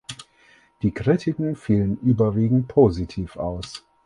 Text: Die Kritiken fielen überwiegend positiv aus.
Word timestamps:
Die 0.81 0.89
Kritiken 0.95 1.55
fielen 1.55 1.99
überwiegend 1.99 2.67
positiv 2.67 3.37
aus. 3.37 3.85